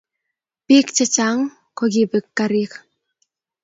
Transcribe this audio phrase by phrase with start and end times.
[0.65, 1.39] Pik che chang
[1.77, 2.71] kokipek karik